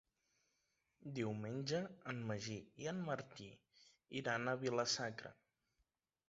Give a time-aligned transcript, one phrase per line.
[1.19, 1.81] Diumenge
[2.13, 3.51] en Magí i en Martí
[4.23, 5.35] iran a Vila-sacra.